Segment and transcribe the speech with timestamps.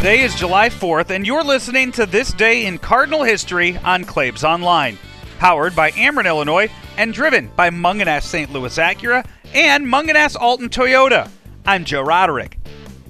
[0.00, 4.44] Today is July 4th, and you're listening to This Day in Cardinal History on Claibs
[4.44, 4.96] Online.
[5.38, 8.50] Powered by Ameren, Illinois, and driven by Mungenast St.
[8.50, 11.28] Louis Acura and Mungenast Alton Toyota.
[11.66, 12.56] I'm Joe Roderick.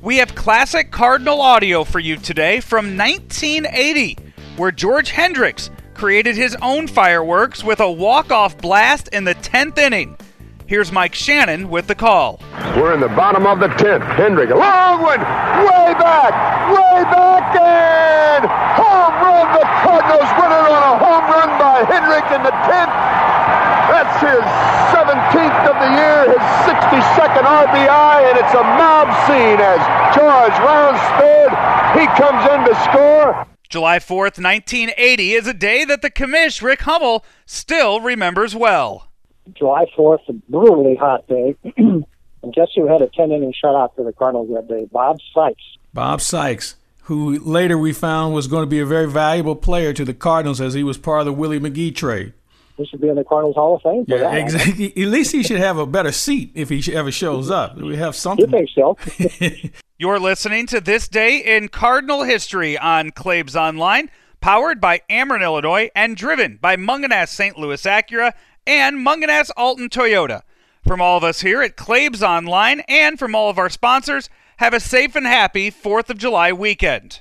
[0.03, 4.19] We have classic Cardinal audio for you today from 1980,
[4.57, 10.17] where George Hendricks created his own fireworks with a walk-off blast in the 10th inning.
[10.67, 12.41] Here's Mike Shannon with the call.
[12.77, 14.07] We're in the bottom of the 10th.
[14.15, 16.31] Hendrick, a long one, way back,
[16.71, 18.47] way back, and
[18.79, 19.51] home run.
[19.51, 22.95] The Cardinals win it on a home run by Hendrick in the 10th.
[23.91, 24.45] That's his
[24.95, 29.81] 17th of the year, his 62nd RBI, and it's a mob scene as
[30.15, 31.51] George rounds third.
[31.99, 33.47] He comes in to score.
[33.69, 39.09] July 4th, 1980 is a day that the commish, Rick Hummel, still remembers well.
[39.55, 41.57] July 4th, a brutally hot day.
[41.77, 42.05] and
[42.53, 44.87] guess who had a 10 inning shutout for the Cardinals that day?
[44.93, 45.63] Bob Sykes.
[45.95, 46.77] Bob Sykes,
[47.11, 50.61] who later we found was going to be a very valuable player to the Cardinals
[50.61, 52.35] as he was part of the Willie McGee trade.
[52.77, 54.05] He should be in the Cardinals Hall of Fame.
[54.07, 54.93] yeah, exactly.
[54.97, 57.77] At least he should have a better seat if he ever shows up.
[57.77, 58.49] We have something.
[58.49, 58.97] You think so?
[59.99, 64.09] You're listening to This Day in Cardinal History on Claibs Online,
[64.41, 67.59] powered by Ameren, Illinois, and driven by Mungenast St.
[67.59, 68.35] Louis Acura
[68.69, 70.43] and Mungenast Alton Toyota.
[70.87, 74.75] From all of us here at Claibs Online and from all of our sponsors, have
[74.75, 77.21] a safe and happy 4th of July weekend.